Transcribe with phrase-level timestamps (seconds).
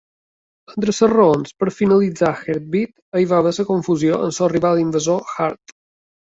[0.75, 5.31] Entre les raons per finalitzar HertBeat hi va haver la confusió amb el rival invasor
[5.37, 5.77] Heart.